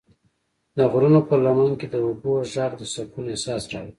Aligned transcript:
د 0.77 0.79
غرونو 0.91 1.19
پر 1.27 1.39
لمن 1.45 1.69
کې 1.79 1.87
د 1.93 1.95
اوبو 2.05 2.31
غږ 2.53 2.71
د 2.77 2.81
سکون 2.93 3.25
احساس 3.33 3.63
راولي. 3.71 3.89